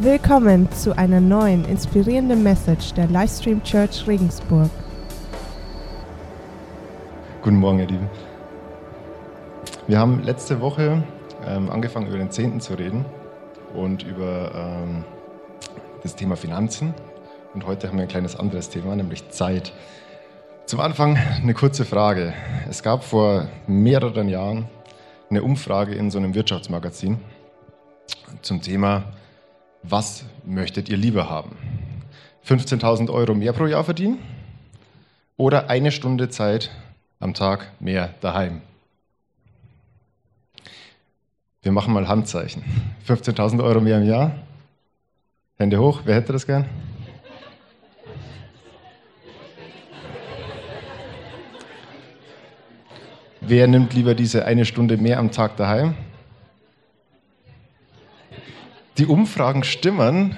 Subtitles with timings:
[0.00, 4.70] Willkommen zu einer neuen inspirierenden Message der Livestream Church Regensburg.
[7.42, 8.10] Guten Morgen, ihr Lieben.
[9.88, 11.02] Wir haben letzte Woche
[11.44, 13.06] ähm, angefangen, über den Zehnten zu reden
[13.74, 15.04] und über ähm,
[16.04, 16.94] das Thema Finanzen.
[17.52, 19.72] Und heute haben wir ein kleines anderes Thema, nämlich Zeit.
[20.66, 22.34] Zum Anfang eine kurze Frage.
[22.70, 24.68] Es gab vor mehreren Jahren
[25.28, 27.18] eine Umfrage in so einem Wirtschaftsmagazin
[28.42, 29.02] zum Thema
[29.90, 31.56] was möchtet ihr lieber haben?
[32.46, 34.18] 15.000 Euro mehr pro Jahr verdienen
[35.36, 36.70] oder eine Stunde Zeit
[37.20, 38.62] am Tag mehr daheim?
[41.62, 42.62] Wir machen mal Handzeichen.
[43.06, 44.34] 15.000 Euro mehr im Jahr?
[45.56, 46.66] Hände hoch, wer hätte das gern?
[53.40, 55.94] Wer nimmt lieber diese eine Stunde mehr am Tag daheim?
[58.98, 60.36] Die Umfragen stimmen,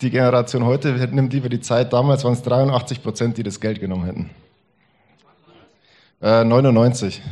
[0.00, 1.92] die Generation heute nimmt lieber die Zeit.
[1.92, 4.30] Damals waren es 83 Prozent, die das Geld genommen hätten.
[6.20, 7.22] Äh, 99.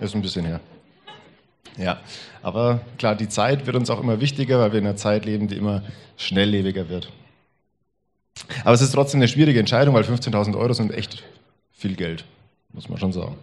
[0.00, 0.60] Ist ein bisschen her.
[1.76, 2.00] Ja,
[2.42, 5.46] aber klar, die Zeit wird uns auch immer wichtiger, weil wir in einer Zeit leben,
[5.46, 5.82] die immer
[6.16, 7.12] schnelllebiger wird.
[8.64, 11.22] Aber es ist trotzdem eine schwierige Entscheidung, weil 15.000 Euro sind echt
[11.72, 12.24] viel Geld,
[12.72, 13.36] muss man schon sagen.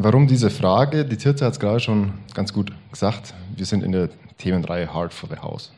[0.00, 1.04] Warum diese Frage?
[1.04, 3.34] Die Tirte hat es gerade schon ganz gut gesagt.
[3.56, 5.72] Wir sind in der Themenreihe Heart for the House.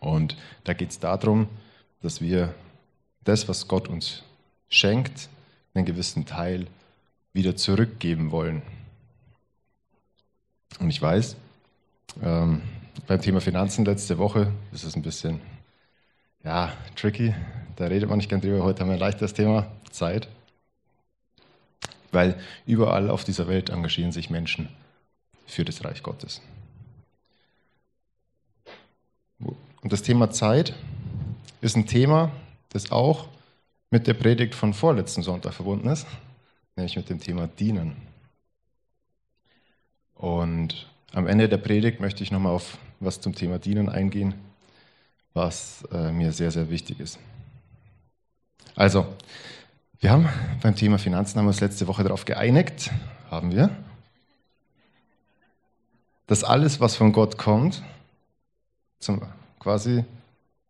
[0.00, 1.48] Und da geht es darum,
[2.00, 2.54] dass wir
[3.24, 4.22] das, was Gott uns
[4.70, 5.28] schenkt,
[5.74, 6.66] einen gewissen Teil
[7.34, 8.62] wieder zurückgeben wollen.
[10.80, 11.36] Und ich weiß,
[12.22, 12.62] ähm,
[13.06, 15.42] beim Thema Finanzen letzte Woche ist es ein bisschen
[16.42, 17.34] ja, tricky.
[17.76, 18.64] Da redet man nicht gern drüber.
[18.64, 20.26] Heute haben wir ein leichteres Thema, Zeit
[22.12, 24.68] weil überall auf dieser Welt engagieren sich Menschen
[25.46, 26.42] für das Reich Gottes.
[29.38, 30.74] Und das Thema Zeit
[31.60, 32.30] ist ein Thema,
[32.70, 33.28] das auch
[33.90, 36.06] mit der Predigt von vorletzten Sonntag verbunden ist,
[36.76, 37.96] nämlich mit dem Thema Dienen.
[40.14, 44.34] Und am Ende der Predigt möchte ich nochmal auf was zum Thema Dienen eingehen,
[45.32, 47.18] was äh, mir sehr, sehr wichtig ist.
[48.74, 49.06] Also,
[50.00, 50.28] wir haben
[50.62, 52.90] beim Thema Finanzen haben wir uns letzte Woche darauf geeinigt,
[53.30, 53.70] haben wir,
[56.28, 57.82] dass alles, was von Gott kommt,
[59.00, 59.22] zum,
[59.58, 60.04] quasi,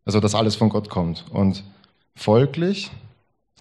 [0.06, 1.62] also dass alles von Gott kommt und
[2.14, 2.90] folglich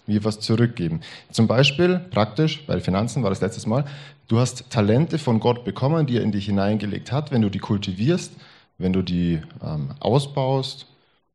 [0.06, 1.02] wir was zurückgeben.
[1.32, 3.84] Zum Beispiel, praktisch, bei Finanzen war das letztes Mal,
[4.26, 7.30] du hast Talente von Gott bekommen, die er in dich hineingelegt hat.
[7.30, 8.32] Wenn du die kultivierst,
[8.78, 10.86] wenn du die ähm, ausbaust,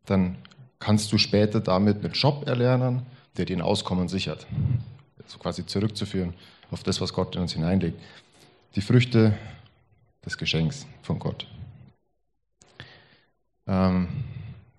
[0.08, 0.38] dann
[0.80, 3.04] kannst du später damit einen Job erlernen,
[3.38, 4.46] der dir ein Auskommen sichert.
[5.24, 6.34] Also quasi zurückzuführen
[6.72, 8.00] auf das, was Gott in uns hineinlegt.
[8.76, 9.38] Die Früchte
[10.26, 11.48] des Geschenks von Gott.
[13.68, 14.08] Ähm,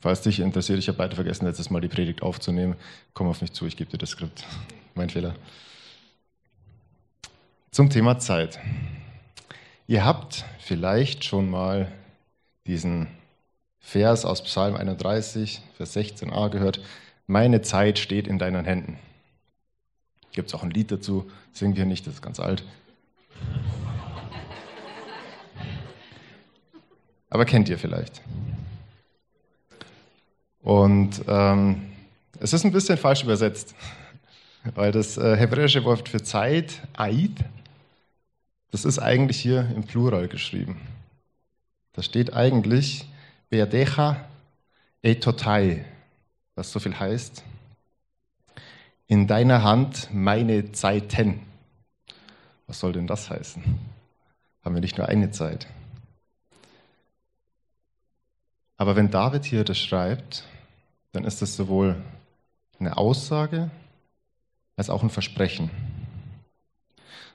[0.00, 2.76] falls dich interessiert, ich habe beide vergessen, letztes Mal die Predigt aufzunehmen.
[3.12, 4.44] Komm auf mich zu, ich gebe dir das Skript.
[4.94, 5.34] Mein Fehler.
[7.70, 8.60] Zum Thema Zeit.
[9.86, 11.90] Ihr habt vielleicht schon mal
[12.66, 13.08] diesen
[13.80, 16.80] Vers aus Psalm 31, Vers 16a gehört.
[17.26, 18.98] Meine Zeit steht in deinen Händen.
[20.32, 22.64] Gibt es auch ein Lied dazu, singen wir nicht, das ist ganz alt.
[27.30, 28.20] Aber kennt ihr vielleicht.
[30.60, 31.92] Und ähm,
[32.40, 33.74] es ist ein bisschen falsch übersetzt,
[34.74, 37.32] weil das äh, hebräische Wort für Zeit, Eid,
[38.70, 40.80] das ist eigentlich hier im Plural geschrieben.
[41.92, 43.06] Da steht eigentlich
[43.50, 44.24] Beadecha
[45.02, 45.84] etotai
[46.54, 47.42] was so viel heißt,
[49.06, 51.40] in deiner Hand meine Zeiten.
[52.66, 53.62] Was soll denn das heißen?
[54.64, 55.66] Haben wir nicht nur eine Zeit.
[58.76, 60.44] Aber wenn David hier das schreibt,
[61.12, 62.02] dann ist das sowohl
[62.78, 63.70] eine Aussage
[64.76, 65.70] als auch ein Versprechen.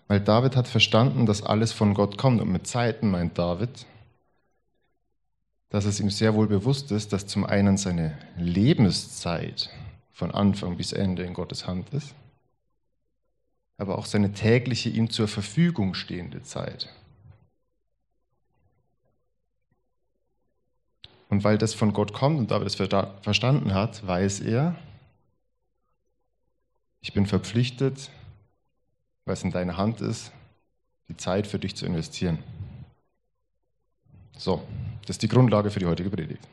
[0.07, 2.41] Weil David hat verstanden, dass alles von Gott kommt.
[2.41, 3.85] Und mit Zeiten meint David,
[5.69, 9.69] dass es ihm sehr wohl bewusst ist, dass zum einen seine Lebenszeit
[10.11, 12.13] von Anfang bis Ende in Gottes Hand ist,
[13.77, 16.89] aber auch seine tägliche ihm zur Verfügung stehende Zeit.
[21.29, 24.75] Und weil das von Gott kommt und David es verstanden hat, weiß er,
[27.01, 28.09] ich bin verpflichtet,
[29.25, 30.31] weil es in deiner Hand ist,
[31.07, 32.39] die Zeit für dich zu investieren.
[34.35, 34.63] So,
[35.09, 36.47] das ist die Grundlage für die heutige Predigt.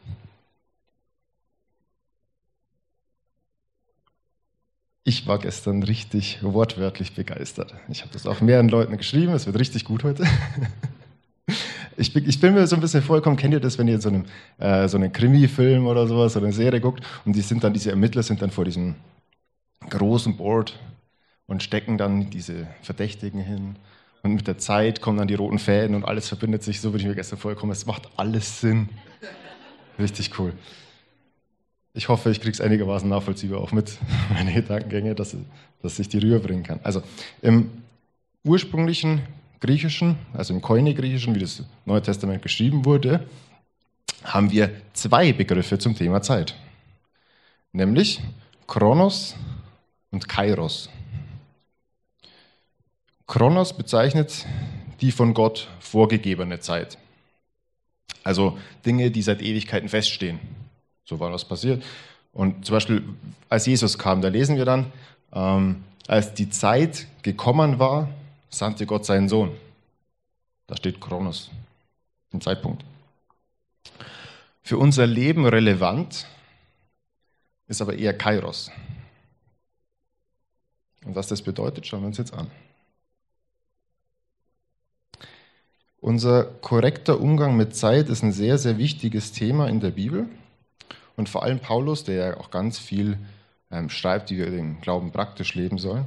[5.05, 7.75] Ich war gestern richtig wortwörtlich begeistert.
[7.91, 10.25] Ich habe das auch mehreren Leuten geschrieben, es wird richtig gut heute.
[11.99, 14.27] Ich, ich bin mir so ein bisschen vollkommen, kennt ihr das, wenn ihr so einen,
[14.59, 17.89] äh, so einen Krimi-Film oder sowas oder eine Serie guckt und die sind dann, diese
[17.89, 18.97] Ermittler sind dann vor diesem
[19.89, 20.79] großen Board
[21.47, 23.77] und stecken dann diese Verdächtigen hin.
[24.23, 27.03] Und mit der Zeit kommen dann die roten Fäden und alles verbindet sich, so würde
[27.03, 27.73] ich mir gestern vorkommen.
[27.73, 28.89] Es macht alles Sinn.
[29.99, 30.53] Richtig cool.
[31.95, 33.99] Ich hoffe, ich kriege es einigermaßen nachvollziehbar auch mit,
[34.35, 35.37] meine Gedankengänge, dass,
[35.83, 36.81] dass ich die rüberbringen kann.
[36.83, 37.03] Also
[37.41, 37.71] im
[38.45, 39.23] ursprünglichen
[39.61, 43.27] Griechischen, also im Koine-Griechischen, wie das Neue Testament geschrieben wurde,
[44.25, 46.55] haben wir zwei Begriffe zum Thema Zeit.
[47.73, 48.21] Nämlich
[48.67, 49.37] Chronos
[50.11, 50.91] und Kairos.
[53.27, 54.47] Chronos bezeichnet
[55.01, 56.99] die von Gott vorgegebene Zeit.
[58.23, 60.41] Also Dinge, die seit Ewigkeiten feststehen.
[61.05, 61.85] So war das passiert.
[62.33, 63.05] Und zum Beispiel,
[63.49, 64.93] als Jesus kam, da lesen wir dann,
[65.33, 68.09] ähm, als die Zeit gekommen war,
[68.49, 69.53] sandte Gott seinen Sohn.
[70.67, 71.51] Da steht Chronos,
[72.33, 72.85] ein Zeitpunkt.
[74.63, 76.27] Für unser Leben relevant
[77.69, 78.71] ist aber eher Kairos.
[81.05, 82.51] Und was das bedeutet, schauen wir uns jetzt an.
[86.01, 90.29] Unser korrekter Umgang mit Zeit ist ein sehr, sehr wichtiges Thema in der Bibel.
[91.17, 93.19] Und vor allem Paulus, der ja auch ganz viel
[93.71, 96.07] ähm, schreibt, wie wir den Glauben praktisch leben sollen,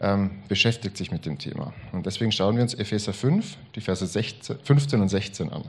[0.00, 1.72] ähm, beschäftigt sich mit dem Thema.
[1.92, 5.64] Und deswegen schauen wir uns Epheser 5, die Verse 16, 15 und 16 an.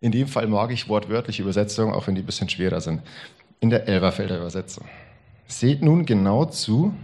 [0.00, 3.02] In dem Fall mag ich wortwörtliche Übersetzungen, auch wenn die ein bisschen schwerer sind.
[3.60, 4.86] In der Elberfelder Übersetzung.
[5.46, 6.94] Seht nun genau zu,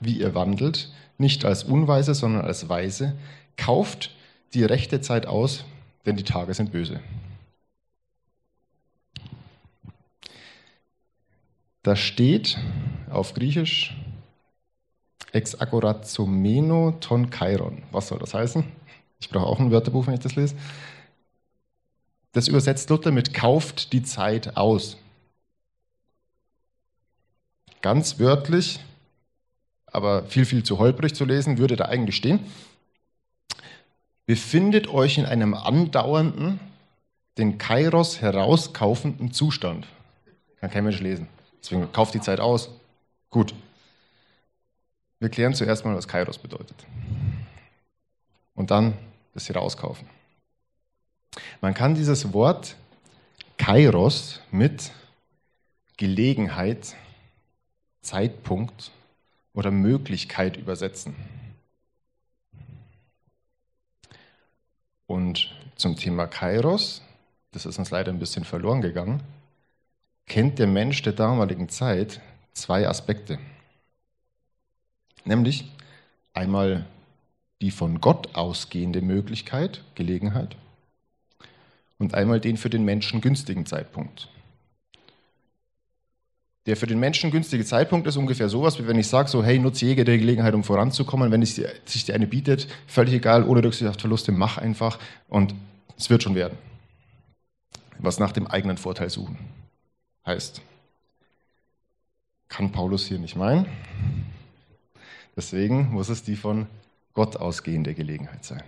[0.00, 3.14] wie ihr wandelt, nicht als Unweise, sondern als Weise.
[3.56, 4.10] Kauft
[4.54, 5.64] die rechte Zeit aus,
[6.06, 7.00] denn die Tage sind böse.
[11.82, 12.58] Da steht
[13.10, 13.96] auf Griechisch
[15.32, 17.82] ex agorazomeno ton kairon.
[17.90, 18.64] Was soll das heißen?
[19.20, 20.54] Ich brauche auch ein Wörterbuch, wenn ich das lese.
[22.32, 24.96] Das übersetzt Luther mit kauft die Zeit aus.
[27.80, 28.80] Ganz wörtlich,
[29.86, 32.40] aber viel, viel zu holprig zu lesen, würde da eigentlich stehen.
[34.26, 36.60] Befindet euch in einem andauernden,
[37.38, 39.86] den Kairos herauskaufenden Zustand.
[40.60, 41.28] Kann kein Mensch lesen.
[41.62, 42.70] Deswegen kauft die Zeit aus.
[43.30, 43.54] Gut.
[45.18, 46.76] Wir klären zuerst mal, was Kairos bedeutet.
[48.54, 48.94] Und dann
[49.34, 50.06] das hier rauskaufen.
[51.60, 52.76] Man kann dieses Wort
[53.56, 54.90] Kairos mit
[55.96, 56.96] Gelegenheit,
[58.02, 58.90] Zeitpunkt
[59.54, 61.14] oder Möglichkeit übersetzen.
[65.12, 67.02] Und zum Thema Kairos,
[67.50, 69.22] das ist uns leider ein bisschen verloren gegangen,
[70.24, 72.22] kennt der Mensch der damaligen Zeit
[72.54, 73.38] zwei Aspekte.
[75.26, 75.70] Nämlich
[76.32, 76.86] einmal
[77.60, 80.56] die von Gott ausgehende Möglichkeit, Gelegenheit,
[81.98, 84.30] und einmal den für den Menschen günstigen Zeitpunkt.
[86.66, 89.58] Der für den Menschen günstige Zeitpunkt ist ungefähr sowas, wie wenn ich sage, so, hey,
[89.58, 91.32] nutze jede Gelegenheit, um voranzukommen.
[91.32, 94.98] Wenn es sich dir eine bietet, völlig egal, ohne Rücksicht auf Verluste, mach einfach
[95.28, 95.54] und
[95.96, 96.56] es wird schon werden.
[97.98, 99.38] Was nach dem eigenen Vorteil suchen
[100.24, 100.62] heißt.
[102.48, 103.66] Kann Paulus hier nicht meinen.
[105.34, 106.66] Deswegen muss es die von
[107.14, 108.62] Gott ausgehende Gelegenheit sein.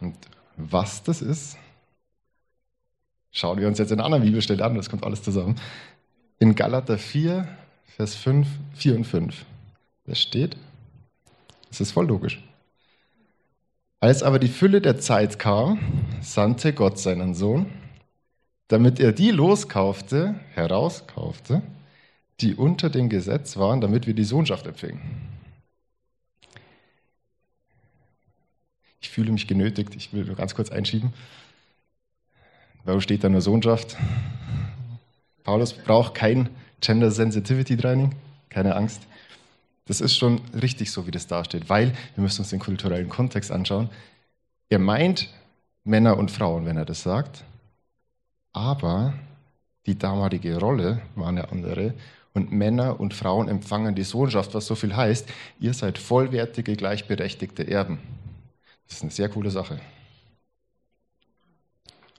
[0.00, 0.16] Und
[0.56, 1.56] was das ist,
[3.36, 5.56] schauen wir uns jetzt in einer anderen Bibelstelle an, das kommt alles zusammen.
[6.38, 7.46] In Galater 4,
[7.84, 9.44] Vers 5, 4 und 5.
[10.06, 10.56] Das steht,
[11.70, 12.42] es ist voll logisch.
[14.00, 15.78] Als aber die Fülle der Zeit kam,
[16.22, 17.66] sandte Gott seinen Sohn,
[18.68, 21.62] damit er die loskaufte, herauskaufte,
[22.40, 25.02] die unter dem Gesetz waren, damit wir die Sohnschaft empfingen.
[29.00, 31.12] Ich fühle mich genötigt, ich will nur ganz kurz einschieben.
[32.86, 33.96] Warum steht da nur Sohnschaft?
[35.42, 36.48] Paulus braucht kein
[36.80, 38.14] Gender Sensitivity Training,
[38.48, 39.02] keine Angst.
[39.86, 43.08] Das ist schon richtig so, wie das da steht, weil wir müssen uns den kulturellen
[43.08, 43.90] Kontext anschauen.
[44.68, 45.28] Er meint
[45.82, 47.42] Männer und Frauen, wenn er das sagt,
[48.52, 49.14] aber
[49.86, 51.92] die damalige Rolle war eine andere
[52.34, 55.28] und Männer und Frauen empfangen die Sohnschaft, was so viel heißt,
[55.58, 57.98] ihr seid vollwertige, gleichberechtigte Erben.
[58.86, 59.80] Das ist eine sehr coole Sache.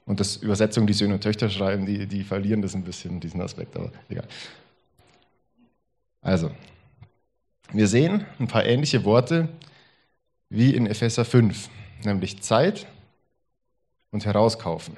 [0.08, 3.42] Und das Übersetzung, die Söhne und Töchter schreiben, die, die verlieren das ein bisschen, diesen
[3.42, 4.26] Aspekt, aber egal.
[6.22, 6.50] Also,
[7.74, 9.50] wir sehen ein paar ähnliche Worte
[10.48, 11.68] wie in Epheser 5,
[12.04, 12.86] nämlich Zeit
[14.10, 14.96] und herauskaufen.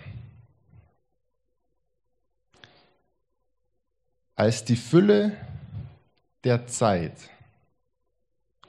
[4.36, 5.36] Als die Fülle
[6.44, 7.30] der Zeit,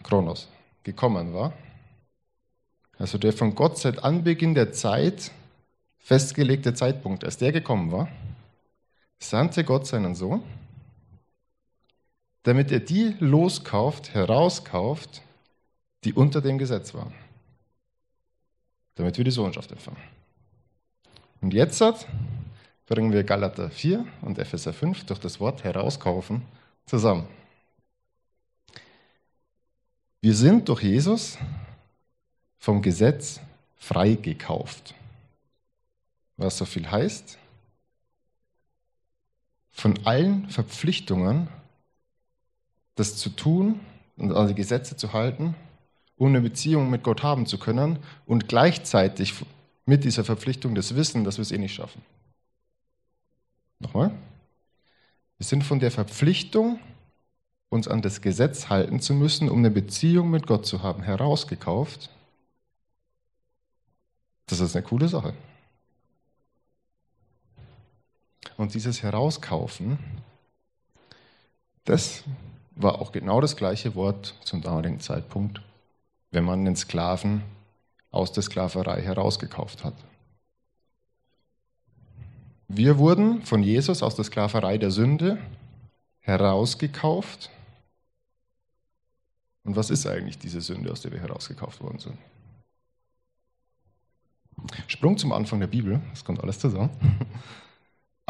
[0.02, 0.50] Kronos,
[0.82, 1.54] gekommen war,
[2.98, 5.30] also der von Gott seit Anbeginn der Zeit
[6.02, 8.10] festgelegte Zeitpunkt, als der gekommen war,
[9.20, 10.44] sandte Gott seinen Sohn,
[12.44, 15.22] damit er die loskauft, herauskauft,
[16.04, 17.14] die unter dem Gesetz waren,
[18.96, 20.02] damit wir die Sohnschaft empfangen.
[21.42, 21.84] Und jetzt
[22.88, 26.42] bringen wir Galater 4 und Epheser 5 durch das Wort herauskaufen
[26.86, 27.28] zusammen.
[30.20, 31.38] Wir sind durch Jesus
[32.60, 33.40] vom Gesetz
[33.78, 34.94] freigekauft.
[36.42, 37.38] Was so viel heißt,
[39.70, 41.50] von allen Verpflichtungen,
[42.96, 43.80] das zu tun
[44.18, 45.54] und an die Gesetze zu halten,
[46.18, 49.36] um eine Beziehung mit Gott haben zu können und gleichzeitig
[49.86, 52.02] mit dieser Verpflichtung das Wissen, dass wir es eh nicht schaffen.
[53.78, 54.10] Nochmal.
[55.38, 56.80] Wir sind von der Verpflichtung,
[57.70, 62.10] uns an das Gesetz halten zu müssen, um eine Beziehung mit Gott zu haben, herausgekauft.
[64.48, 65.36] Das ist eine coole Sache.
[68.58, 70.00] Und dieses Herauskaufen,
[71.86, 72.24] das
[72.76, 75.62] war auch genau das gleiche Wort zum damaligen Zeitpunkt,
[76.32, 77.44] wenn man einen Sklaven
[78.12, 79.96] aus der Sklaverei herausgekauft hat.
[82.68, 85.38] Wir wurden von Jesus aus der Sklaverei der Sünde
[86.20, 87.50] herausgekauft.
[89.64, 92.18] Und was ist eigentlich diese Sünde, aus der wir herausgekauft worden sind?
[94.88, 96.90] Sprung zum Anfang der Bibel, das kommt alles zusammen.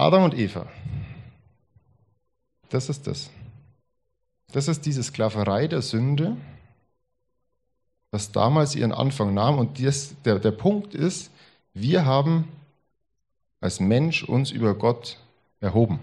[0.01, 0.65] Adam und Eva.
[2.69, 3.29] Das ist das.
[4.51, 6.37] Das ist diese Sklaverei der Sünde,
[8.09, 9.59] was damals ihren Anfang nahm.
[9.59, 11.29] Und das, der, der Punkt ist,
[11.75, 12.47] wir haben
[13.59, 15.19] als Mensch uns über Gott
[15.59, 15.99] erhoben.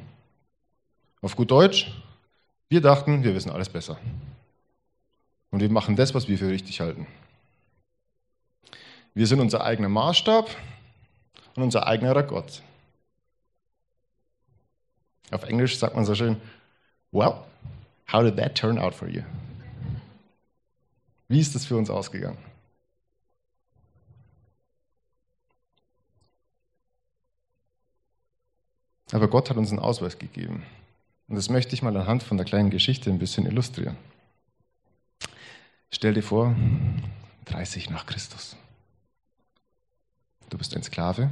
[1.21, 1.93] Auf gut Deutsch,
[2.69, 3.99] wir dachten, wir wissen alles besser.
[5.51, 7.09] Und wir machen das, was wir für richtig halten.
[9.13, 10.55] Wir sind unser eigener Maßstab
[11.57, 12.63] und unser eigener Gott.
[15.31, 16.41] Auf Englisch sagt man so schön,
[17.13, 17.45] well,
[18.11, 19.23] how did that turn out for you?
[21.29, 22.39] Wie ist das für uns ausgegangen?
[29.13, 30.65] Aber Gott hat uns einen Ausweis gegeben.
[31.29, 33.97] Und das möchte ich mal anhand von der kleinen Geschichte ein bisschen illustrieren.
[35.91, 36.55] Stell dir vor,
[37.47, 38.57] 30 nach Christus.
[40.51, 41.31] Du bist ein Sklave.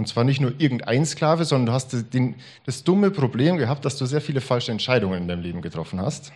[0.00, 3.98] Und zwar nicht nur irgendein Sklave, sondern du hast den, das dumme Problem gehabt, dass
[3.98, 6.32] du sehr viele falsche Entscheidungen in deinem Leben getroffen hast.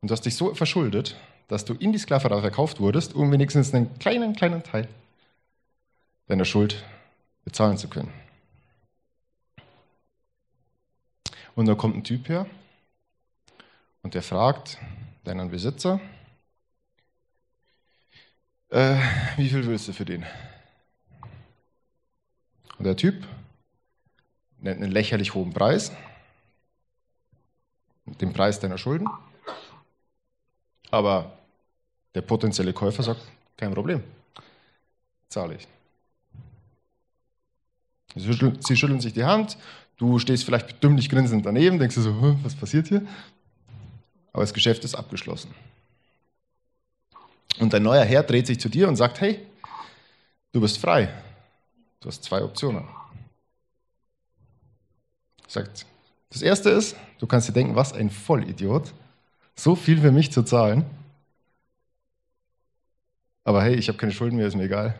[0.00, 1.16] Und du hast dich so verschuldet,
[1.48, 4.86] dass du in die Sklaverei verkauft wurdest, um wenigstens einen kleinen, kleinen Teil
[6.28, 6.84] deiner Schuld
[7.44, 8.12] bezahlen zu können.
[11.56, 12.46] Und da kommt ein Typ her
[14.04, 14.78] und der fragt
[15.24, 15.98] deinen Besitzer,
[18.70, 18.94] äh,
[19.36, 20.24] wie viel willst du für den?
[22.78, 23.26] Und der Typ
[24.60, 25.92] nennt einen lächerlich hohen Preis,
[28.06, 29.08] den Preis deiner Schulden.
[30.90, 31.32] Aber
[32.14, 33.20] der potenzielle Käufer sagt,
[33.56, 34.02] kein Problem,
[35.28, 35.68] zahle ich.
[38.14, 39.58] Sie schütteln, sich die Hand,
[39.98, 43.06] du stehst vielleicht dümmlich grinsend daneben, denkst du so, was passiert hier?
[44.32, 45.54] Aber das Geschäft ist abgeschlossen.
[47.58, 49.44] Und dein neuer Herr dreht sich zu dir und sagt, hey,
[50.52, 51.12] du bist frei.
[52.08, 52.88] Du hast zwei Optionen.
[55.46, 55.84] Sagt,
[56.30, 58.94] das erste ist, du kannst dir denken, was ein Vollidiot
[59.54, 60.86] so viel für mich zu zahlen.
[63.44, 64.98] Aber hey, ich habe keine Schulden mehr, ist mir egal.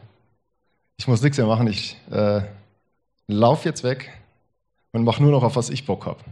[0.99, 2.43] Ich muss nichts mehr machen, ich äh,
[3.27, 4.13] laufe jetzt weg
[4.93, 6.23] und mache nur noch auf was ich Bock habe.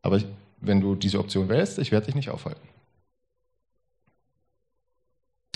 [0.00, 0.18] Aber
[0.62, 2.66] wenn du diese Option wählst, ich werde dich nicht aufhalten.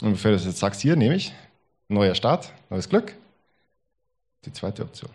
[0.03, 1.33] Und bevor du das jetzt sagst, hier nehme ich,
[1.89, 3.15] neuer Start, neues Glück,
[4.45, 5.11] die zweite Option.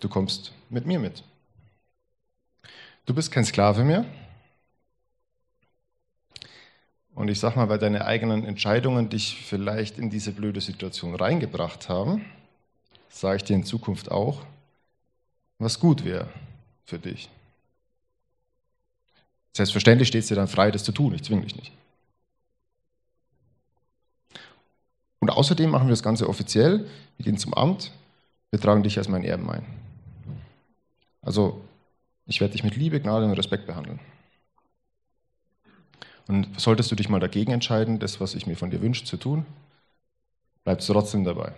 [0.00, 1.22] Du kommst mit mir mit.
[3.06, 4.04] Du bist kein Sklave mehr.
[7.14, 11.88] Und ich sag mal, weil deine eigenen Entscheidungen dich vielleicht in diese blöde Situation reingebracht
[11.88, 12.24] haben,
[13.10, 14.46] sage ich dir in Zukunft auch,
[15.58, 16.28] was gut wäre
[16.86, 17.28] für dich.
[19.52, 21.14] Selbstverständlich steht es dir dann frei, das zu tun.
[21.14, 21.72] Ich zwinge dich nicht.
[25.20, 26.86] Und außerdem machen wir das Ganze offiziell.
[27.16, 27.92] Wir gehen zum Amt.
[28.50, 29.64] Wir tragen dich als mein Erben ein.
[31.22, 31.60] Also
[32.26, 34.00] ich werde dich mit Liebe, Gnade und Respekt behandeln.
[36.26, 39.16] Und solltest du dich mal dagegen entscheiden, das, was ich mir von dir wünsche, zu
[39.16, 39.44] tun,
[40.64, 41.54] bleibst du trotzdem dabei.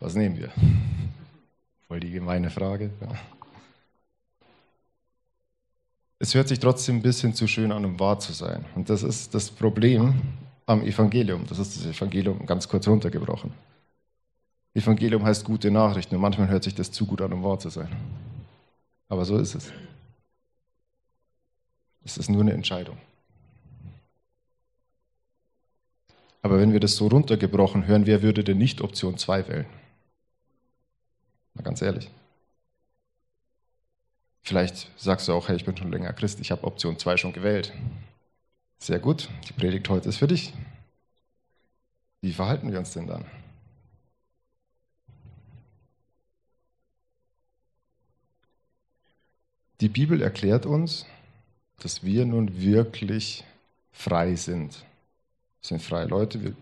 [0.00, 0.50] Was nehmen wir?
[1.88, 2.90] Voll die gemeine Frage.
[3.00, 3.39] Ja.
[6.30, 8.64] Es hört sich trotzdem ein bisschen zu schön an, um wahr zu sein.
[8.76, 10.22] Und das ist das Problem
[10.64, 11.44] am Evangelium.
[11.48, 13.52] Das ist das Evangelium ganz kurz runtergebrochen.
[14.72, 17.68] Evangelium heißt gute Nachrichten und manchmal hört sich das zu gut an, um wahr zu
[17.68, 17.88] sein.
[19.08, 19.72] Aber so ist es.
[22.04, 22.96] Es ist nur eine Entscheidung.
[26.42, 29.66] Aber wenn wir das so runtergebrochen hören, wer würde denn nicht Option 2 wählen?
[31.54, 32.08] Mal ganz ehrlich.
[34.50, 37.32] Vielleicht sagst du auch, hey, ich bin schon länger Christ, ich habe Option 2 schon
[37.32, 37.72] gewählt.
[38.80, 40.52] Sehr gut, die Predigt heute ist für dich.
[42.20, 43.24] Wie verhalten wir uns denn dann?
[49.80, 51.06] Die Bibel erklärt uns,
[51.78, 53.44] dass wir nun wirklich
[53.92, 54.80] frei sind.
[55.60, 56.56] Wir sind freie Leute, wir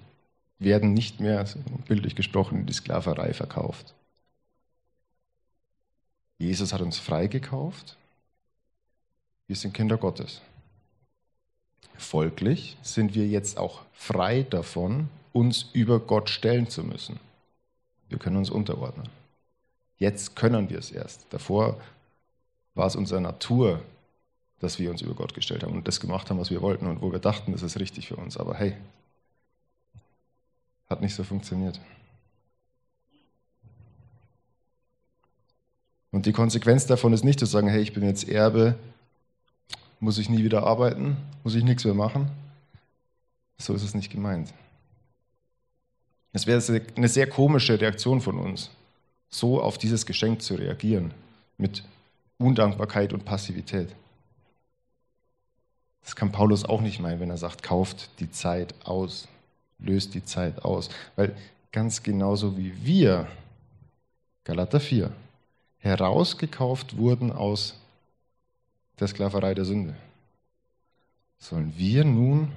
[0.59, 1.47] werden nicht mehr,
[1.87, 3.95] bildlich gesprochen, in die Sklaverei verkauft.
[6.39, 7.97] Jesus hat uns frei gekauft.
[9.49, 10.41] Wir sind Kinder Gottes.
[11.97, 17.19] Folglich sind wir jetzt auch frei davon, uns über Gott stellen zu müssen.
[18.09, 19.09] Wir können uns unterordnen.
[19.99, 21.27] Jetzt können wir es erst.
[21.31, 21.81] Davor
[22.75, 23.83] war es unsere Natur,
[24.61, 27.03] dass wir uns über Gott gestellt haben und das gemacht haben, was wir wollten und
[27.03, 28.37] wo wir dachten, das ist richtig für uns.
[28.37, 28.77] Aber hey,
[30.89, 31.81] hat nicht so funktioniert.
[36.19, 38.75] Und die Konsequenz davon ist nicht zu sagen, hey, ich bin jetzt Erbe,
[40.01, 42.29] muss ich nie wieder arbeiten, muss ich nichts mehr machen.
[43.57, 44.53] So ist es nicht gemeint.
[46.33, 48.71] Es wäre eine sehr komische Reaktion von uns,
[49.29, 51.15] so auf dieses Geschenk zu reagieren,
[51.57, 51.85] mit
[52.39, 53.95] Undankbarkeit und Passivität.
[56.03, 59.29] Das kann Paulus auch nicht meinen, wenn er sagt, kauft die Zeit aus,
[59.79, 60.91] löst die Zeit aus.
[61.15, 61.37] Weil
[61.71, 63.29] ganz genauso wie wir,
[64.43, 65.13] Galater 4,
[65.89, 67.75] herausgekauft wurden aus
[69.01, 69.95] der Sklaverei der Sünde,
[71.39, 72.53] sollen wir nun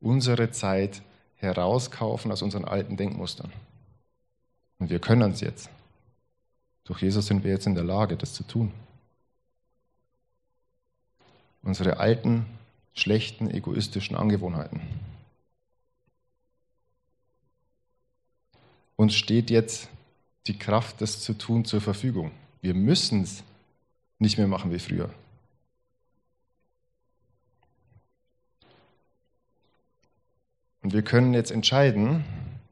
[0.00, 1.02] unsere Zeit
[1.36, 3.52] herauskaufen aus unseren alten Denkmustern.
[4.78, 5.70] Und wir können es jetzt.
[6.84, 8.72] Durch Jesus sind wir jetzt in der Lage, das zu tun.
[11.62, 12.46] Unsere alten,
[12.94, 14.80] schlechten, egoistischen Angewohnheiten.
[18.96, 19.88] Uns steht jetzt
[20.50, 22.32] die Kraft, das zu tun, zur Verfügung.
[22.60, 23.44] Wir müssen es
[24.18, 25.08] nicht mehr machen wie früher.
[30.82, 32.24] Und wir können jetzt entscheiden,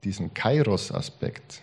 [0.02, 1.62] diesen Kairos-Aspekt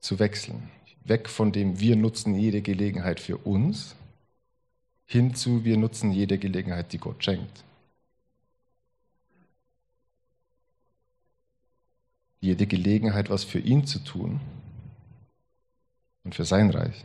[0.00, 0.68] zu wechseln.
[1.04, 3.94] Weg von dem wir nutzen jede Gelegenheit für uns,
[5.06, 7.62] hin zu wir nutzen jede Gelegenheit, die Gott schenkt.
[12.40, 14.40] Jede Gelegenheit, was für ihn zu tun
[16.24, 17.04] und für sein Reich.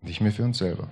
[0.00, 0.88] Nicht mehr für uns selber.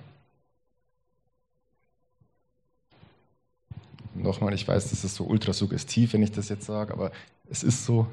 [4.13, 7.11] Nochmal, ich weiß, das ist so ultra suggestiv, wenn ich das jetzt sage, aber
[7.49, 8.07] es ist so.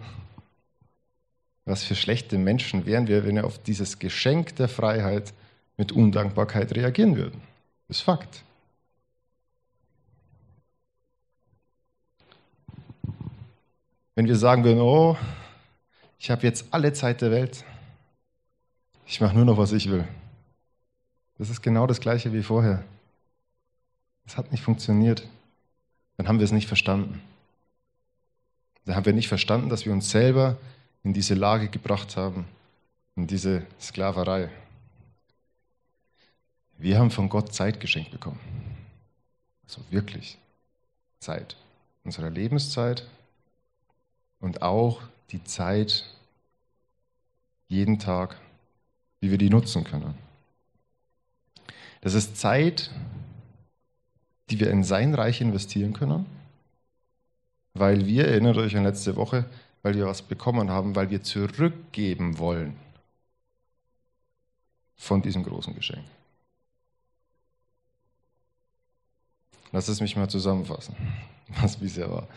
[1.64, 5.34] Was für schlechte Menschen wären wir, wenn wir auf dieses Geschenk der Freiheit
[5.76, 7.42] mit Undankbarkeit reagieren würden.
[7.88, 8.45] Das ist Fakt.
[14.16, 15.16] Wenn wir sagen würden, oh,
[16.18, 17.64] ich habe jetzt alle Zeit der Welt,
[19.06, 20.08] ich mache nur noch, was ich will.
[21.38, 22.82] Das ist genau das gleiche wie vorher.
[24.26, 25.28] Es hat nicht funktioniert
[26.16, 27.20] dann haben wir es nicht verstanden.
[28.84, 30.56] Dann haben wir nicht verstanden, dass wir uns selber
[31.02, 32.46] in diese Lage gebracht haben,
[33.16, 34.48] in diese Sklaverei.
[36.78, 38.40] Wir haben von Gott Zeit geschenkt bekommen.
[39.64, 40.38] Also wirklich
[41.18, 41.56] Zeit.
[42.04, 43.06] Unsere Lebenszeit
[44.46, 46.04] und auch die Zeit
[47.66, 48.36] jeden Tag,
[49.18, 50.14] wie wir die nutzen können.
[52.00, 52.92] Das ist Zeit,
[54.48, 56.26] die wir in sein Reich investieren können,
[57.74, 59.46] weil wir, erinnert euch an letzte Woche,
[59.82, 62.76] weil wir was bekommen haben, weil wir zurückgeben wollen
[64.94, 66.04] von diesem großen Geschenk.
[69.72, 70.94] Lass es mich mal zusammenfassen,
[71.60, 72.28] was bisher war.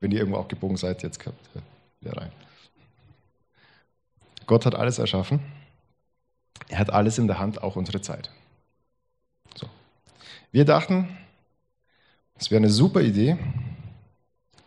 [0.00, 1.36] Wenn ihr irgendwo auch gebogen seid, jetzt kommt
[2.00, 2.32] wieder rein.
[4.46, 5.40] Gott hat alles erschaffen.
[6.68, 8.30] Er hat alles in der Hand, auch unsere Zeit.
[10.54, 11.08] Wir dachten,
[12.36, 13.36] es wäre eine super Idee,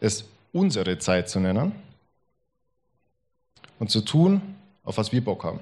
[0.01, 1.71] es unsere Zeit zu nennen
[3.79, 4.41] und zu tun,
[4.83, 5.61] auf was wir Bock haben.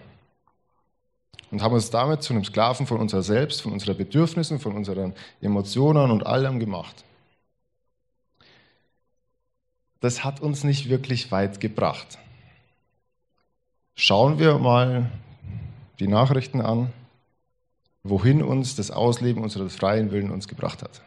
[1.52, 5.14] Und haben uns damit zu einem Sklaven von unserer Selbst, von unseren Bedürfnissen, von unseren
[5.42, 7.04] Emotionen und allem gemacht.
[10.00, 12.18] Das hat uns nicht wirklich weit gebracht.
[13.96, 15.12] Schauen wir mal
[16.00, 16.92] die Nachrichten an,
[18.04, 21.02] wohin uns das Ausleben unseres freien Willen uns gebracht hat.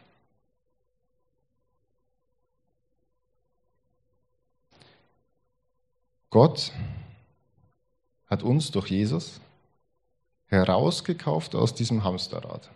[6.29, 6.71] Gott
[8.27, 9.39] hat uns durch Jesus
[10.47, 12.69] herausgekauft aus diesem Hamsterrad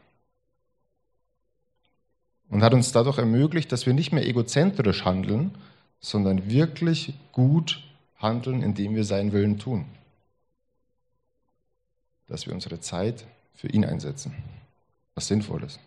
[2.50, 5.56] und hat uns dadurch ermöglicht, dass wir nicht mehr egozentrisch handeln,
[6.04, 7.82] sondern wirklich gut
[8.18, 9.86] handeln, indem wir seinen Willen tun.
[12.28, 14.36] Dass wir unsere Zeit für ihn einsetzen.
[15.16, 15.80] Was Sinnvolles.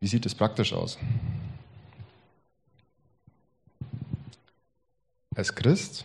[0.00, 0.98] Wie sieht es praktisch aus?
[5.36, 6.04] Als Christ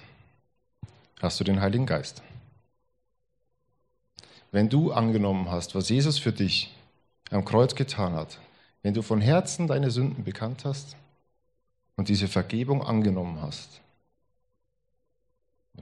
[1.21, 2.21] hast du den Heiligen Geist.
[4.51, 6.73] Wenn du angenommen hast, was Jesus für dich
[7.31, 8.39] am Kreuz getan hat,
[8.83, 10.95] wenn du von Herzen deine Sünden bekannt hast
[11.95, 13.81] und diese Vergebung angenommen hast,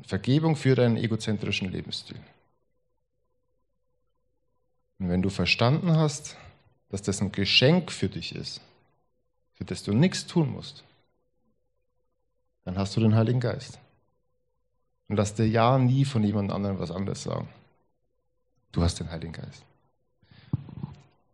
[0.06, 2.20] Vergebung für deinen egozentrischen Lebensstil.
[5.00, 6.38] Und wenn du verstanden hast,
[6.90, 8.62] dass das ein Geschenk für dich ist,
[9.54, 10.84] für das du nichts tun musst,
[12.66, 13.80] dann hast du den Heiligen Geist.
[15.08, 17.50] Und lass dir ja nie von jemand anderem was anderes sagen.
[18.72, 19.64] Du hast den Heiligen Geist.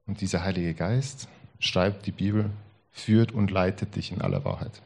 [0.06, 1.28] Und dieser Heilige Geist,
[1.60, 2.50] schreibt die Bibel,
[3.00, 4.82] führt und leitet dich in aller Wahrheit.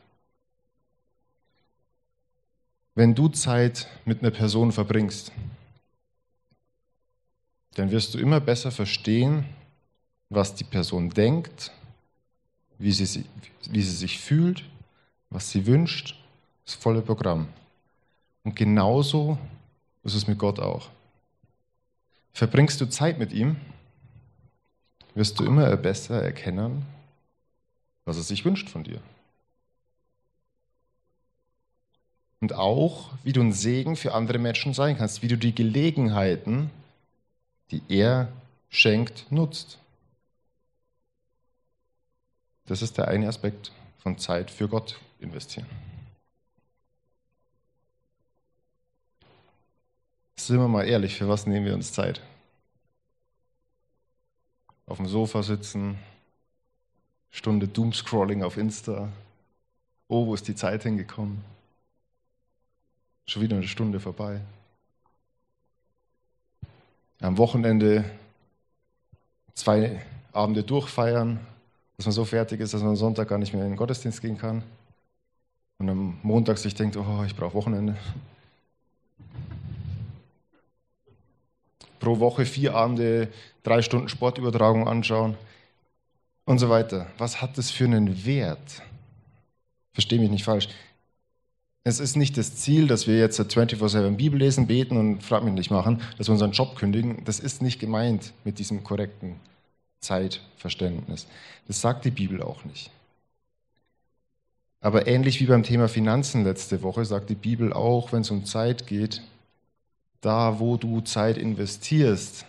[2.95, 5.31] Wenn du Zeit mit einer Person verbringst,
[7.75, 9.45] dann wirst du immer besser verstehen,
[10.29, 11.71] was die Person denkt,
[12.77, 13.25] wie sie,
[13.69, 14.63] wie sie sich fühlt,
[15.29, 16.15] was sie wünscht,
[16.65, 17.47] das volle Programm.
[18.43, 19.37] Und genauso
[20.03, 20.89] ist es mit Gott auch.
[22.33, 23.55] Verbringst du Zeit mit ihm,
[25.15, 26.85] wirst du immer besser erkennen,
[28.05, 29.01] was er sich wünscht von dir.
[32.41, 36.69] Und auch, wie du ein Segen für andere Menschen sein kannst, wie du die Gelegenheiten,
[37.71, 38.27] die er
[38.69, 39.79] schenkt, nutzt.
[42.65, 45.67] Das ist der eine Aspekt von Zeit für Gott investieren.
[50.35, 52.21] Sind wir mal ehrlich, für was nehmen wir uns Zeit?
[54.85, 55.97] Auf dem Sofa sitzen,
[57.33, 59.09] Stunde Doomscrolling auf Insta.
[60.07, 61.43] Oh, wo ist die Zeit hingekommen?
[63.25, 64.39] Schon wieder eine Stunde vorbei.
[67.19, 68.05] Am Wochenende
[69.55, 71.39] zwei Abende durchfeiern,
[71.97, 74.21] dass man so fertig ist, dass man am Sonntag gar nicht mehr in den Gottesdienst
[74.21, 74.61] gehen kann.
[75.79, 77.97] Und am Montag sich denkt, oh, ich brauche Wochenende.
[81.99, 83.29] Pro Woche vier Abende,
[83.63, 85.35] drei Stunden Sportübertragung anschauen
[86.45, 87.07] und so weiter.
[87.17, 88.81] Was hat das für einen Wert?
[89.93, 90.67] Verstehe mich nicht falsch.
[91.85, 95.53] Es ist nicht das Ziel, dass wir jetzt 24-7 Bibel lesen, beten und frag mich
[95.53, 97.23] nicht machen, dass wir unseren Job kündigen.
[97.25, 99.35] Das ist nicht gemeint mit diesem korrekten
[99.99, 101.27] Zeitverständnis.
[101.67, 102.89] Das sagt die Bibel auch nicht.
[104.79, 108.45] Aber ähnlich wie beim Thema Finanzen letzte Woche sagt die Bibel auch, wenn es um
[108.45, 109.21] Zeit geht,
[110.21, 112.45] da wo du Zeit investierst,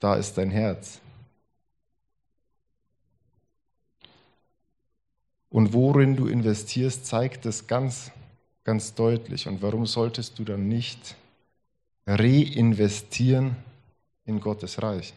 [0.00, 1.00] da ist dein Herz.
[5.56, 8.12] Und worin du investierst, zeigt es ganz
[8.62, 9.48] ganz deutlich.
[9.48, 11.14] Und warum solltest du dann nicht
[12.06, 13.56] reinvestieren
[14.26, 15.14] in Gottes Reich?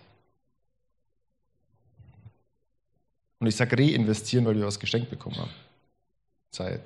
[3.39, 5.51] Und ich sage reinvestieren, weil wir was geschenkt bekommen haben.
[6.51, 6.83] Zeit.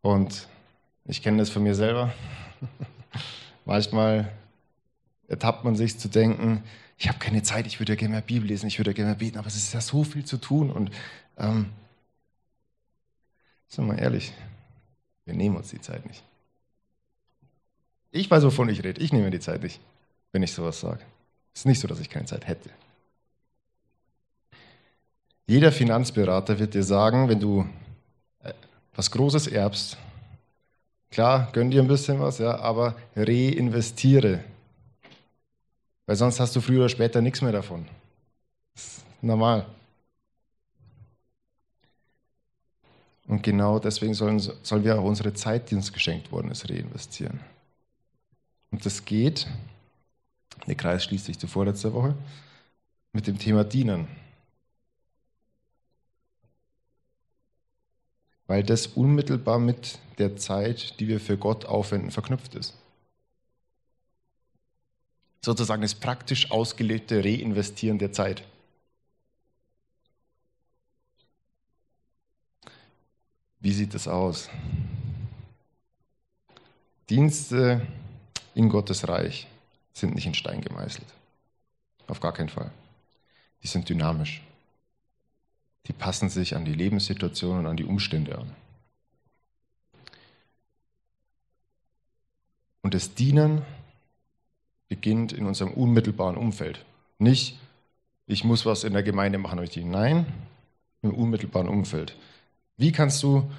[0.00, 0.48] Und
[1.04, 2.12] ich kenne das von mir selber.
[3.64, 4.32] Manchmal
[5.28, 6.64] ertappt man sich zu denken,
[6.98, 9.10] ich habe keine Zeit, ich würde ja gerne mehr Bibel lesen, ich würde ja gerne
[9.10, 10.70] mehr beten, aber es ist ja so viel zu tun.
[10.70, 10.90] Und
[11.36, 11.70] ähm,
[13.68, 14.32] sind wir mal ehrlich,
[15.26, 16.22] wir nehmen uns die Zeit nicht.
[18.12, 19.00] Ich weiß, wovon ich rede.
[19.02, 19.78] Ich nehme die Zeit nicht,
[20.32, 21.00] wenn ich sowas sage.
[21.52, 22.70] Es ist nicht so, dass ich keine Zeit hätte.
[25.46, 27.68] Jeder Finanzberater wird dir sagen, wenn du
[28.42, 28.52] äh,
[28.94, 29.98] was Großes erbst,
[31.10, 34.42] klar, gönn dir ein bisschen was, ja, aber reinvestiere
[36.06, 37.86] weil sonst hast du früher oder später nichts mehr davon.
[38.74, 39.66] Das ist normal.
[43.26, 47.40] Und genau deswegen sollen, sollen wir auch unsere Zeit, die uns geschenkt worden ist, reinvestieren.
[48.70, 49.48] Und das geht,
[50.66, 52.14] der Kreis schließt sich zu vorletzter Woche,
[53.12, 54.06] mit dem Thema Dienen.
[58.46, 62.74] Weil das unmittelbar mit der Zeit, die wir für Gott aufwenden, verknüpft ist
[65.46, 68.42] sozusagen das praktisch ausgelebte Reinvestieren der Zeit.
[73.60, 74.50] Wie sieht das aus?
[77.08, 77.86] Dienste
[78.56, 79.46] in Gottes Reich
[79.92, 81.06] sind nicht in Stein gemeißelt.
[82.08, 82.72] Auf gar keinen Fall.
[83.62, 84.42] Die sind dynamisch.
[85.86, 88.52] Die passen sich an die Lebenssituation und an die Umstände an.
[92.82, 93.64] Und das Dienen
[94.88, 96.84] beginnt in unserem unmittelbaren Umfeld.
[97.18, 97.58] Nicht,
[98.26, 99.90] ich muss was in der Gemeinde machen, ich diene.
[99.90, 100.26] Nein,
[101.02, 102.16] im unmittelbaren Umfeld.
[102.76, 103.50] Wie kannst du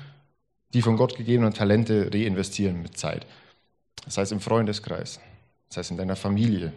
[0.74, 3.26] die von Gott gegebenen Talente reinvestieren mit Zeit?
[4.06, 5.20] Das heißt im Freundeskreis,
[5.70, 6.74] das heißt in deiner Familie,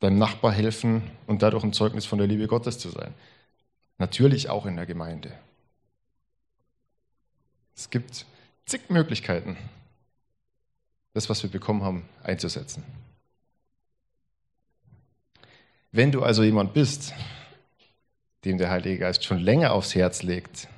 [0.00, 3.12] deinem Nachbar helfen und dadurch ein Zeugnis von der Liebe Gottes zu sein.
[3.98, 5.32] Natürlich auch in der Gemeinde.
[7.74, 8.24] Es gibt
[8.66, 9.56] zig Möglichkeiten,
[11.18, 12.84] das, was wir bekommen haben, einzusetzen.
[15.90, 17.12] Wenn du also jemand bist,
[18.44, 20.68] dem der Heilige Geist schon länger aufs Herz legt,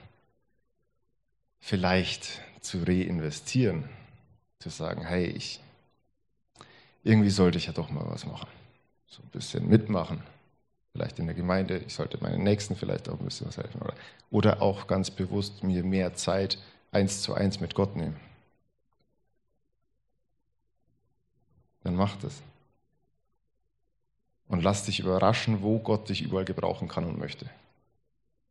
[1.58, 3.84] vielleicht zu reinvestieren,
[4.60, 5.60] zu sagen, hey, ich,
[7.04, 8.48] irgendwie sollte ich ja doch mal was machen,
[9.08, 10.22] so ein bisschen mitmachen,
[10.92, 13.94] vielleicht in der Gemeinde, ich sollte meinen Nächsten vielleicht auch ein bisschen was helfen oder,
[14.30, 16.56] oder auch ganz bewusst mir mehr Zeit
[16.92, 18.16] eins zu eins mit Gott nehmen.
[21.82, 22.42] Dann mach das.
[24.48, 27.48] Und lass dich überraschen, wo Gott dich überall gebrauchen kann und möchte.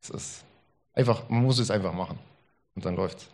[0.02, 0.46] Es ist
[0.94, 2.18] einfach, man muss es einfach machen.
[2.76, 3.30] Und dann läuft's.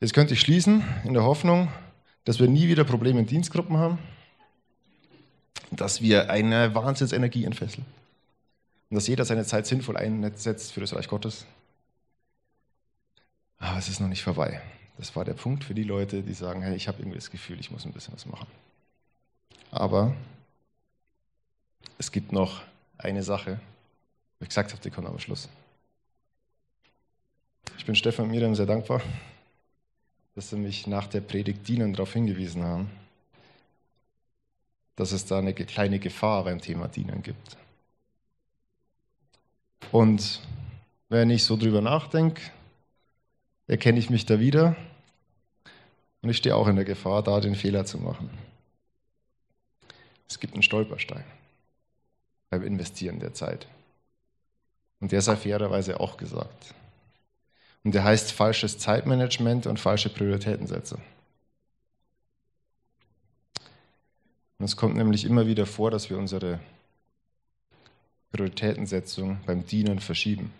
[0.00, 1.70] Jetzt könnte ich schließen in der Hoffnung,
[2.24, 3.98] dass wir nie wieder Probleme in Dienstgruppen haben,
[5.70, 7.84] dass wir eine Wahnsinnsenergie entfesseln
[8.88, 11.46] und dass jeder seine Zeit sinnvoll einsetzt für das Reich Gottes.
[13.58, 14.60] Aber es ist noch nicht vorbei.
[15.00, 17.58] Das war der Punkt für die Leute, die sagen, hey, ich habe irgendwie das Gefühl,
[17.58, 18.46] ich muss ein bisschen was machen.
[19.70, 20.14] Aber
[21.96, 22.60] es gibt noch
[22.98, 23.58] eine Sache,
[24.38, 25.48] wo ich gesagt habe, die kommt am Schluss.
[27.78, 29.00] Ich bin Stefan und Miriam sehr dankbar,
[30.34, 32.90] dass sie mich nach der Predigt dienen darauf hingewiesen haben,
[34.96, 37.56] dass es da eine kleine Gefahr beim Thema Dienen gibt.
[39.92, 40.42] Und
[41.08, 42.42] wenn ich so drüber nachdenke,
[43.66, 44.76] erkenne ich mich da wieder
[46.22, 48.30] und ich stehe auch in der Gefahr, da den Fehler zu machen.
[50.28, 51.24] Es gibt einen Stolperstein
[52.50, 53.66] beim Investieren der Zeit.
[55.00, 56.74] Und der sei fairerweise auch gesagt.
[57.84, 61.00] Und der heißt falsches Zeitmanagement und falsche Prioritätensetzung.
[64.58, 66.60] Und es kommt nämlich immer wieder vor, dass wir unsere
[68.32, 70.52] Prioritätensetzung beim Dienen verschieben.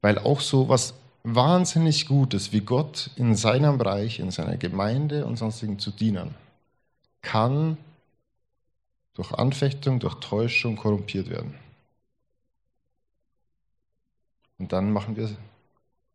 [0.00, 0.94] Weil auch so was
[1.26, 6.36] wahnsinnig Gutes wie Gott in seinem Bereich, in seiner Gemeinde und sonstigen zu dienen,
[7.20, 7.76] kann
[9.14, 11.54] durch Anfechtung, durch Täuschung korrumpiert werden.
[14.58, 15.36] Und dann machen wir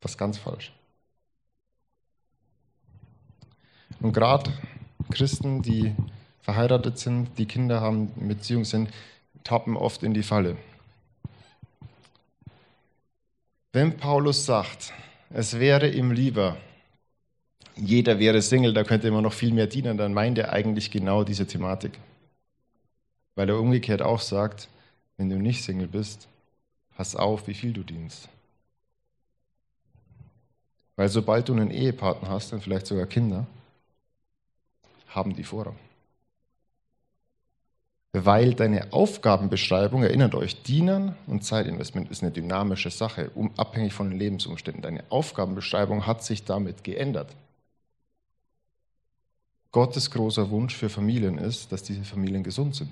[0.01, 0.71] was ganz falsch.
[3.99, 4.51] Und gerade
[5.11, 5.93] Christen, die
[6.39, 8.89] verheiratet sind, die Kinder haben, in Beziehung sind,
[9.43, 10.55] tappen oft in die Falle.
[13.73, 14.91] Wenn Paulus sagt,
[15.29, 16.57] es wäre ihm lieber,
[17.77, 21.23] jeder wäre Single, da könnte man noch viel mehr dienen, dann meint er eigentlich genau
[21.23, 21.97] diese Thematik.
[23.35, 24.67] Weil er umgekehrt auch sagt,
[25.15, 26.27] wenn du nicht Single bist,
[26.97, 28.27] pass auf, wie viel du dienst.
[30.97, 33.47] Weil sobald du einen Ehepartner hast und vielleicht sogar Kinder,
[35.07, 35.77] haben die Vorrang.
[38.13, 44.19] Weil deine Aufgabenbeschreibung, erinnert euch, Dienen und Zeitinvestment ist eine dynamische Sache, abhängig von den
[44.19, 44.81] Lebensumständen.
[44.81, 47.33] Deine Aufgabenbeschreibung hat sich damit geändert.
[49.71, 52.91] Gottes großer Wunsch für Familien ist, dass diese Familien gesund sind.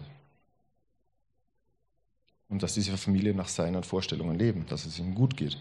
[2.47, 5.57] Und dass diese Familien nach seinen Vorstellungen leben, dass es ihnen gut geht.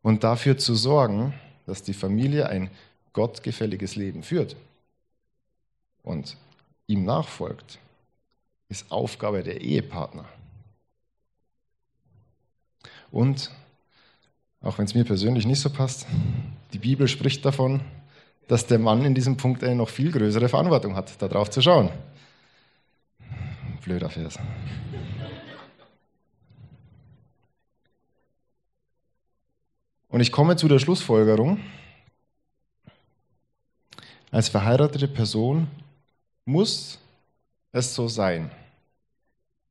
[0.00, 1.34] Und dafür zu sorgen,
[1.66, 2.70] dass die Familie ein
[3.12, 4.56] gottgefälliges Leben führt,
[6.02, 6.36] und
[6.86, 7.78] ihm nachfolgt,
[8.68, 10.26] ist Aufgabe der Ehepartner.
[13.10, 13.50] Und,
[14.60, 16.06] auch wenn es mir persönlich nicht so passt,
[16.72, 17.80] die Bibel spricht davon,
[18.48, 21.90] dass der Mann in diesem Punkt eine noch viel größere Verantwortung hat, darauf zu schauen.
[23.82, 24.38] Blöder Vers.
[30.08, 31.60] Und ich komme zu der Schlussfolgerung,
[34.30, 35.68] als verheiratete Person
[36.44, 36.98] muss
[37.72, 38.50] es so sein,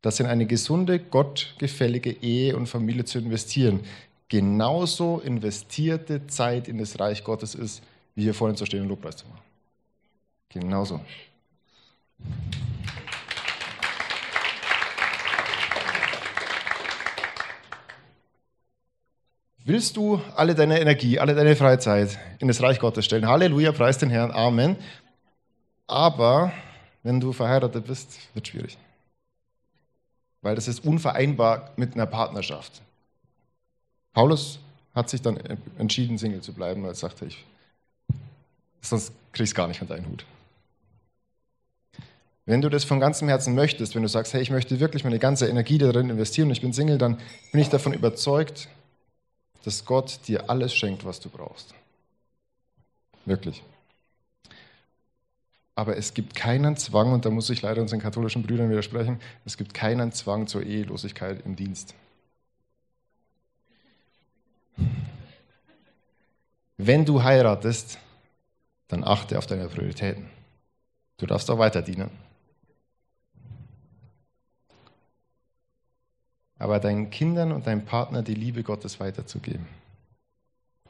[0.01, 3.81] dass in eine gesunde, gottgefällige Ehe und Familie zu investieren,
[4.29, 7.81] genauso investierte Zeit in das Reich Gottes ist,
[8.15, 9.41] wie hier vorhin zu stehen und Lobpreis zu machen.
[10.49, 11.01] Genauso.
[19.65, 23.27] Willst du alle deine Energie, alle deine Freizeit in das Reich Gottes stellen?
[23.27, 24.77] Halleluja, preis den Herrn, Amen.
[25.87, 26.53] Aber
[27.07, 28.77] wenn du verheiratet bist, wird es schwierig.
[30.41, 32.81] Weil das ist unvereinbar mit einer Partnerschaft.
[34.11, 34.59] Paulus
[34.93, 35.37] hat sich dann
[35.77, 37.45] entschieden, Single zu bleiben, weil er sagte, ich,
[38.81, 40.25] sonst kriegst du gar nicht mit deinen Hut.
[42.45, 45.19] Wenn du das von ganzem Herzen möchtest, wenn du sagst, hey, ich möchte wirklich meine
[45.19, 47.21] ganze Energie darin investieren und ich bin Single, dann
[47.53, 48.67] bin ich davon überzeugt,
[49.63, 51.73] dass Gott dir alles schenkt, was du brauchst.
[53.23, 53.63] Wirklich.
[55.77, 59.57] Aber es gibt keinen Zwang, und da muss ich leider unseren katholischen Brüdern widersprechen, es
[59.57, 61.93] gibt keinen Zwang zur Ehelosigkeit im Dienst.
[66.77, 67.99] Wenn du heiratest,
[68.87, 70.29] dann achte auf deine Prioritäten.
[71.17, 72.09] Du darfst auch weiter dienen.
[76.59, 79.67] aber deinen Kindern und deinem Partner die Liebe Gottes weiterzugeben.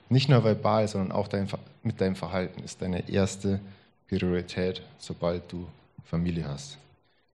[0.09, 1.49] Nicht nur verbal, sondern auch dein,
[1.83, 3.76] mit deinem Verhalten ist deine erste Priorität,
[4.99, 5.67] sobald du
[6.05, 6.77] Familie hast.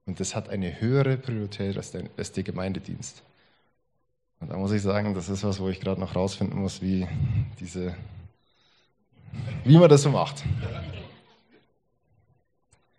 [0.05, 3.21] Und das hat eine höhere Priorität als, dein, als der Gemeindedienst.
[4.39, 7.07] Und da muss ich sagen, das ist was, wo ich gerade noch rausfinden muss, wie
[7.59, 7.95] diese,
[9.63, 10.43] wie man das so macht.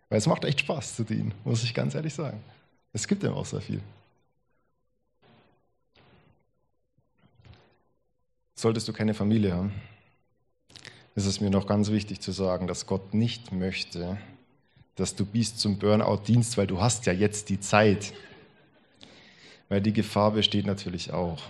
[0.09, 2.43] Weil es macht echt Spaß zu dienen, muss ich ganz ehrlich sagen.
[2.93, 3.81] Es gibt ihm auch sehr viel.
[8.55, 9.73] Solltest du keine Familie haben,
[11.15, 14.19] ist es mir noch ganz wichtig zu sagen, dass Gott nicht möchte,
[14.97, 18.13] dass du bis zum Burnout dienst, weil du hast ja jetzt die Zeit.
[19.69, 21.43] Weil die Gefahr besteht natürlich auch.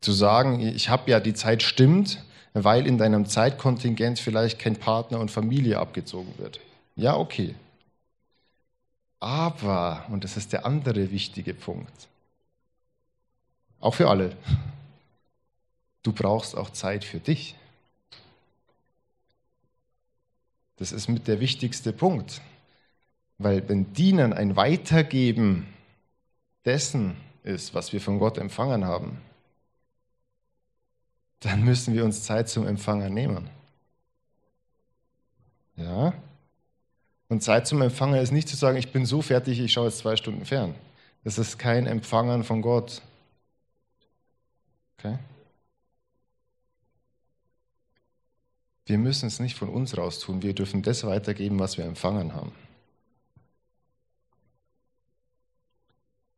[0.00, 5.20] Zu sagen, ich habe ja die Zeit stimmt, weil in deinem Zeitkontingent vielleicht kein Partner
[5.20, 6.60] und Familie abgezogen wird.
[6.94, 7.54] Ja, okay.
[9.18, 12.08] Aber, und das ist der andere wichtige Punkt,
[13.80, 14.36] auch für alle.
[16.06, 17.56] Du brauchst auch Zeit für dich.
[20.76, 22.40] Das ist mit der wichtigste Punkt.
[23.38, 25.66] Weil wenn Dienen ein Weitergeben
[26.64, 29.20] dessen ist, was wir von Gott empfangen haben,
[31.40, 33.50] dann müssen wir uns Zeit zum Empfangen nehmen.
[35.74, 36.14] Ja?
[37.28, 39.98] Und Zeit zum Empfangen ist nicht zu sagen, ich bin so fertig, ich schaue jetzt
[39.98, 40.76] zwei Stunden fern.
[41.24, 43.02] Das ist kein Empfangen von Gott.
[44.98, 45.18] Okay?
[48.86, 52.34] Wir müssen es nicht von uns raus tun, wir dürfen das weitergeben, was wir empfangen
[52.34, 52.52] haben.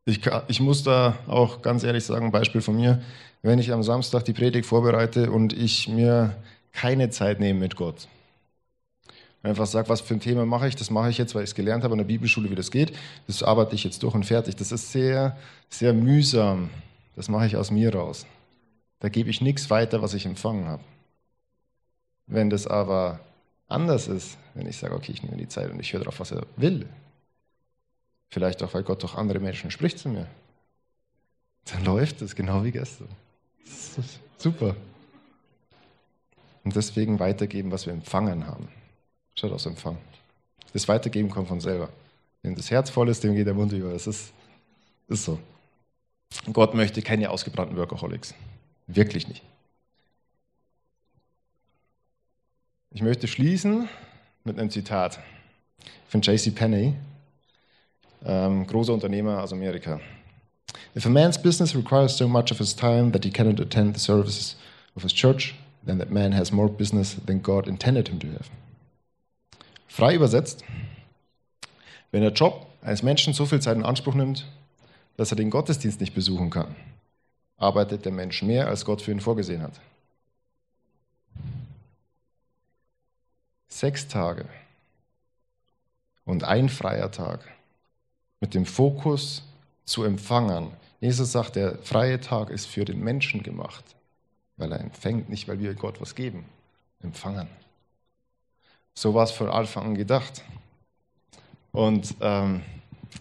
[0.05, 3.03] Ich, ich, muss da auch ganz ehrlich sagen, ein Beispiel von mir,
[3.43, 6.35] wenn ich am Samstag die Predigt vorbereite und ich mir
[6.71, 8.07] keine Zeit nehme mit Gott.
[9.43, 11.55] Einfach sage, was für ein Thema mache ich, das mache ich jetzt, weil ich es
[11.55, 12.91] gelernt habe an der Bibelschule, wie das geht.
[13.27, 14.55] Das arbeite ich jetzt durch und fertig.
[14.55, 15.37] Das ist sehr,
[15.69, 16.71] sehr mühsam.
[17.15, 18.25] Das mache ich aus mir raus.
[18.99, 20.83] Da gebe ich nichts weiter, was ich empfangen habe.
[22.29, 23.19] Wenn das aber
[23.67, 26.31] anders ist, wenn ich sage, okay, ich nehme die Zeit und ich höre darauf, was
[26.31, 26.87] er will,
[28.29, 30.27] vielleicht auch, weil Gott durch andere Menschen spricht zu mir,
[31.65, 33.09] dann läuft es genau wie gestern.
[34.37, 34.75] super.
[36.63, 38.67] Und deswegen weitergeben, was wir empfangen haben.
[39.33, 39.97] Schaut aus Empfang.
[40.71, 41.89] Das Weitergeben kommt von selber.
[42.43, 43.91] Wenn das Herz voll ist, dem geht der Mund über.
[43.91, 44.33] Das ist,
[45.07, 45.39] ist so.
[46.53, 48.35] Gott möchte keine ausgebrannten Workaholics.
[48.85, 49.43] Wirklich nicht.
[52.91, 53.87] Ich möchte schließen
[54.43, 55.19] mit einem Zitat
[56.07, 56.49] von J.C.
[56.49, 56.95] Penney,
[58.25, 59.99] ähm, großer Unternehmer aus Amerika.
[60.95, 63.99] If a man's business requires so much of his time that he cannot attend the
[63.99, 64.55] services
[64.95, 65.53] of his church,
[65.85, 68.49] then that man has more business than God intended him to have.
[69.87, 70.63] Frei übersetzt,
[72.09, 74.47] wenn der Job eines Menschen so viel Zeit in Anspruch nimmt,
[75.15, 76.75] dass er den Gottesdienst nicht besuchen kann,
[77.57, 79.79] arbeitet der Mensch mehr, als Gott für ihn vorgesehen hat.
[83.69, 84.45] Sechs Tage
[86.25, 87.41] und ein freier Tag
[88.39, 89.43] mit dem Fokus
[89.85, 90.71] zu empfangen.
[90.99, 93.83] Jesus sagt, der freie Tag ist für den Menschen gemacht,
[94.57, 96.45] weil er empfängt, nicht weil wir Gott was geben.
[97.01, 97.47] Empfangen.
[98.93, 100.43] So war es von Anfang an gedacht.
[101.71, 102.61] Und ähm,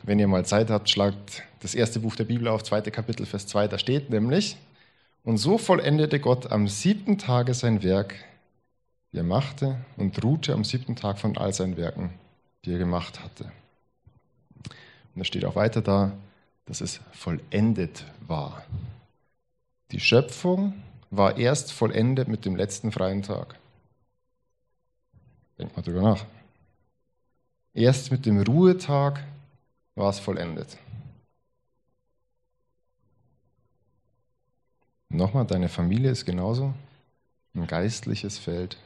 [0.03, 3.47] wenn ihr mal Zeit habt, schlagt das erste Buch der Bibel auf, zweite Kapitel, Vers
[3.47, 4.57] 2, da steht nämlich,
[5.25, 8.15] und so vollendete Gott am siebten Tage sein Werk,
[9.13, 12.13] er machte, und ruhte am siebten Tag von all seinen Werken,
[12.65, 13.45] die er gemacht hatte.
[14.65, 16.13] Und da steht auch weiter da,
[16.67, 18.63] dass es vollendet war.
[19.91, 20.75] Die Schöpfung
[21.11, 23.59] war erst vollendet mit dem letzten freien Tag.
[25.59, 26.27] Denkt mal drüber nach.
[27.73, 29.25] Erst mit dem Ruhetag
[29.95, 30.77] war es vollendet.
[35.09, 36.75] Nochmal, deine Familie ist genauso
[37.55, 38.77] ein geistliches Feld,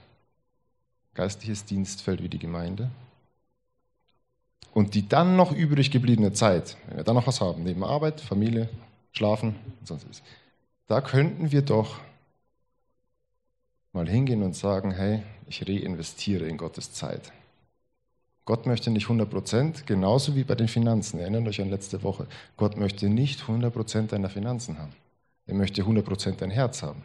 [1.15, 2.91] geistliches Dienstfeld wie die Gemeinde.
[4.73, 8.21] Und die dann noch übrig gebliebene Zeit, wenn wir dann noch was haben, neben Arbeit,
[8.21, 8.69] Familie,
[9.13, 10.23] Schlafen und sonst was,
[10.87, 12.01] da könnten wir doch
[13.93, 17.33] mal hingehen und sagen, hey, ich reinvestiere in Gottes Zeit.
[18.45, 21.21] Gott möchte nicht 100 Prozent, genauso wie bei den Finanzen.
[21.21, 22.27] Erinnert euch an letzte Woche.
[22.57, 24.93] Gott möchte nicht 100 Prozent deiner Finanzen haben.
[25.47, 27.05] Er möchte 100 Prozent dein Herz haben.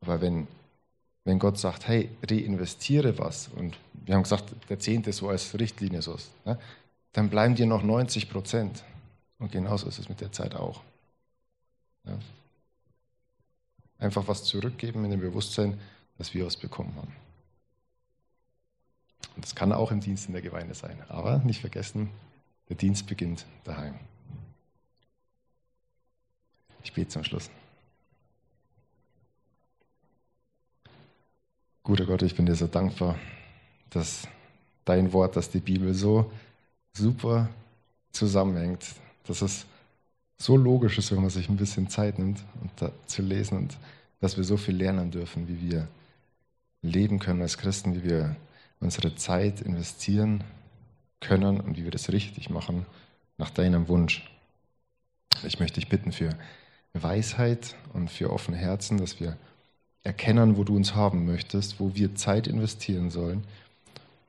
[0.00, 0.46] Aber wenn,
[1.24, 6.02] wenn Gott sagt, hey, reinvestiere was, und wir haben gesagt, der Zehnte so als Richtlinie,
[6.02, 6.58] so, ne,
[7.12, 8.84] dann bleiben dir noch 90 Prozent.
[9.38, 10.82] Und genauso ist es mit der Zeit auch.
[12.04, 12.18] Ja.
[13.98, 15.80] Einfach was zurückgeben in dem Bewusstsein,
[16.18, 17.12] dass wir was bekommen haben.
[19.34, 21.02] Und das kann auch im Dienst in der Gemeinde sein.
[21.08, 22.10] Aber nicht vergessen,
[22.68, 23.94] der Dienst beginnt daheim.
[26.82, 27.50] Ich bete zum Schluss.
[31.86, 33.18] Guter Gott, ich bin dir so dankbar,
[33.90, 34.26] dass
[34.86, 36.32] dein Wort, dass die Bibel so
[36.94, 37.50] super
[38.10, 38.86] zusammenhängt,
[39.26, 39.66] dass es
[40.38, 43.76] so logisch ist, wenn man sich ein bisschen Zeit nimmt, um da zu lesen und
[44.22, 45.86] dass wir so viel lernen dürfen, wie wir
[46.80, 48.34] leben können als Christen, wie wir
[48.80, 50.42] unsere Zeit investieren
[51.20, 52.86] können und wie wir das richtig machen
[53.36, 54.26] nach deinem Wunsch.
[55.42, 56.30] Ich möchte dich bitten für
[56.94, 59.36] Weisheit und für offene Herzen, dass wir
[60.04, 63.42] erkennen, wo du uns haben möchtest, wo wir Zeit investieren sollen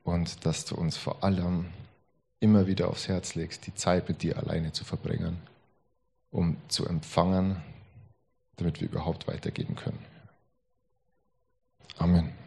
[0.04, 1.66] und dass du uns vor allem
[2.40, 5.36] immer wieder aufs Herz legst, die Zeit mit dir alleine zu verbringen,
[6.30, 7.62] um zu empfangen,
[8.56, 9.98] damit wir überhaupt weitergeben können.
[11.98, 12.45] Amen.